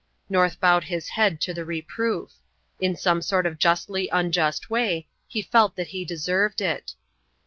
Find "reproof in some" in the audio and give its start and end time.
1.63-3.21